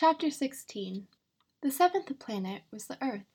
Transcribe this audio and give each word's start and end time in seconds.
Chapter 0.00 0.30
16 0.30 1.08
The 1.60 1.70
seventh 1.70 2.18
planet 2.18 2.62
was 2.70 2.86
the 2.86 2.96
Earth. 3.04 3.26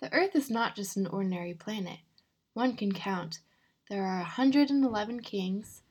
The 0.00 0.12
Earth 0.12 0.34
is 0.34 0.50
not 0.50 0.74
just 0.74 0.96
an 0.96 1.06
ordinary 1.06 1.54
planet. 1.54 2.00
One 2.52 2.74
can 2.74 2.90
count. 2.90 3.38
There 3.88 4.04
are 4.04 4.22
111 4.22 5.20
kings, 5.20 5.82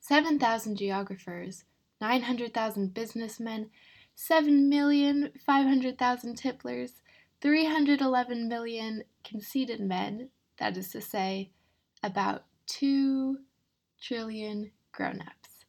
7,000 0.00 0.76
geographers, 0.76 1.64
900,000 1.98 2.92
businessmen, 2.92 3.70
7,500,000 4.14 6.36
tipplers, 6.36 7.00
311 7.40 8.46
million 8.46 9.04
conceited 9.26 9.80
men, 9.80 10.28
that 10.58 10.76
is 10.76 10.90
to 10.90 11.00
say, 11.00 11.52
about 12.02 12.44
2 12.66 13.38
trillion 13.98 14.72
grown 14.92 15.22
ups. 15.22 15.64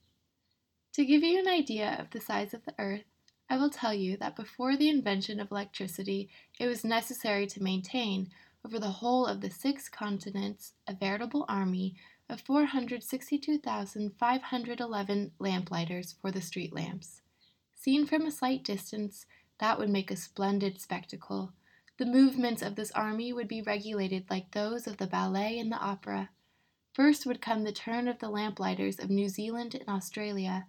To 0.95 1.05
give 1.05 1.23
you 1.23 1.39
an 1.39 1.47
idea 1.47 1.95
of 1.97 2.09
the 2.09 2.19
size 2.19 2.53
of 2.53 2.65
the 2.65 2.75
Earth, 2.77 3.05
I 3.49 3.57
will 3.57 3.69
tell 3.69 3.93
you 3.93 4.17
that 4.17 4.35
before 4.35 4.75
the 4.75 4.89
invention 4.89 5.39
of 5.39 5.51
electricity, 5.51 6.29
it 6.59 6.67
was 6.67 6.83
necessary 6.83 7.45
to 7.47 7.61
maintain, 7.61 8.31
over 8.65 8.79
the 8.79 8.89
whole 8.89 9.27
of 9.27 9.41
the 9.41 9.51
six 9.51 9.87
continents, 9.87 10.73
a 10.87 10.95
veritable 10.95 11.45
army 11.47 11.95
of 12.27 12.41
462,511 12.41 15.31
lamplighters 15.37 16.15
for 16.19 16.31
the 16.31 16.41
street 16.41 16.73
lamps. 16.73 17.21
Seen 17.75 18.07
from 18.07 18.25
a 18.25 18.31
slight 18.31 18.63
distance, 18.63 19.27
that 19.59 19.77
would 19.77 19.89
make 19.89 20.09
a 20.09 20.15
splendid 20.15 20.81
spectacle. 20.81 21.53
The 21.97 22.07
movements 22.07 22.63
of 22.63 22.75
this 22.75 22.91
army 22.91 23.31
would 23.31 23.47
be 23.47 23.61
regulated 23.61 24.29
like 24.29 24.51
those 24.51 24.85
of 24.87 24.97
the 24.97 25.07
ballet 25.07 25.57
and 25.59 25.71
the 25.71 25.77
opera. 25.77 26.31
First 26.93 27.25
would 27.25 27.41
come 27.41 27.63
the 27.63 27.71
turn 27.71 28.07
of 28.07 28.19
the 28.19 28.29
lamplighters 28.29 28.99
of 28.99 29.09
New 29.11 29.29
Zealand 29.29 29.75
and 29.75 29.87
Australia. 29.87 30.67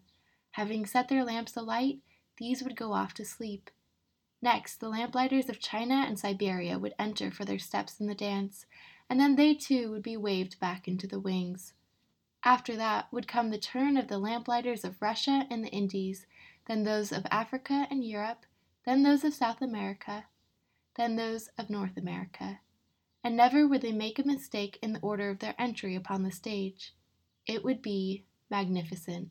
Having 0.53 0.87
set 0.87 1.09
their 1.09 1.25
lamps 1.25 1.57
alight, 1.57 1.99
these 2.39 2.63
would 2.63 2.77
go 2.77 2.93
off 2.93 3.15
to 3.15 3.25
sleep. 3.25 3.71
Next, 4.43 4.77
the 4.77 4.89
lamplighters 4.89 5.49
of 5.49 5.61
China 5.61 6.05
and 6.07 6.19
Siberia 6.19 6.79
would 6.79 6.95
enter 6.99 7.31
for 7.31 7.45
their 7.45 7.59
steps 7.59 8.01
in 8.01 8.07
the 8.07 8.15
dance, 8.15 8.67
and 9.09 9.19
then 9.19 9.37
they 9.37 9.55
too 9.55 9.91
would 9.91 10.03
be 10.03 10.17
waved 10.17 10.61
back 10.61 10.87
into 10.87 11.07
the 11.07 11.21
wings. 11.21 11.73
After 12.45 12.77
that 12.77 13.13
would 13.13 13.27
come 13.27 13.51
the 13.51 13.59
turn 13.59 13.97
of 13.97 14.09
the 14.09 14.19
lamplighters 14.19 14.85
of 14.85 15.01
Russia 15.01 15.47
and 15.51 15.65
the 15.65 15.71
Indies, 15.71 16.27
then 16.67 16.85
those 16.85 17.11
of 17.11 17.27
Africa 17.31 17.87
and 17.91 18.05
Europe, 18.05 18.47
then 18.85 19.03
those 19.03 19.25
of 19.25 19.35
South 19.35 19.61
America, 19.63 20.27
then 20.97 21.17
those 21.17 21.49
of 21.59 21.71
North 21.71 21.97
America. 21.97 22.61
And 23.25 23.37
never 23.37 23.67
would 23.67 23.83
they 23.83 23.93
make 23.93 24.19
a 24.19 24.27
mistake 24.27 24.79
in 24.81 24.93
the 24.93 25.01
order 25.01 25.31
of 25.31 25.41
their 25.41 25.55
entry 25.59 25.97
upon 25.97 26.23
the 26.23 26.31
stage. 26.31 26.95
It 27.47 27.65
would 27.65 27.83
be 27.83 28.25
magnificent. 28.49 29.31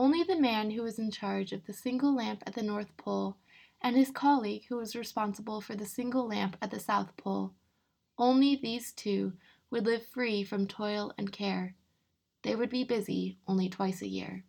Only 0.00 0.22
the 0.22 0.40
man 0.40 0.70
who 0.70 0.80
was 0.80 0.98
in 0.98 1.10
charge 1.10 1.52
of 1.52 1.66
the 1.66 1.74
single 1.74 2.14
lamp 2.14 2.42
at 2.46 2.54
the 2.54 2.62
North 2.62 2.96
Pole, 2.96 3.36
and 3.82 3.94
his 3.94 4.10
colleague 4.10 4.64
who 4.70 4.78
was 4.78 4.96
responsible 4.96 5.60
for 5.60 5.74
the 5.74 5.84
single 5.84 6.26
lamp 6.26 6.56
at 6.62 6.70
the 6.70 6.80
South 6.80 7.14
Pole, 7.18 7.52
only 8.16 8.56
these 8.56 8.92
two 8.92 9.34
would 9.70 9.84
live 9.84 10.06
free 10.06 10.42
from 10.42 10.66
toil 10.66 11.12
and 11.18 11.30
care. 11.30 11.74
They 12.44 12.56
would 12.56 12.70
be 12.70 12.82
busy 12.82 13.40
only 13.46 13.68
twice 13.68 14.00
a 14.00 14.08
year. 14.08 14.46